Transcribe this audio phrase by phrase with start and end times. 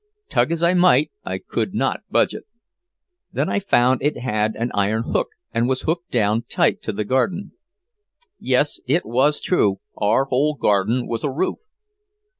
[0.29, 2.45] Tug as I might, I could not budge it.
[3.31, 7.05] Then I found it had an iron hook and was hooked down tight to the
[7.05, 7.51] garden.
[8.39, 11.59] Yes, it was true, our whole garden was a roof!